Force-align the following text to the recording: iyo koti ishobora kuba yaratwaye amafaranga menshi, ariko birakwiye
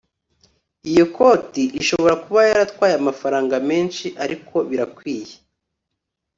iyo 0.91 1.05
koti 1.15 1.63
ishobora 1.81 2.15
kuba 2.23 2.39
yaratwaye 2.49 2.93
amafaranga 3.01 3.55
menshi, 3.69 4.05
ariko 4.23 4.55
birakwiye 4.69 5.33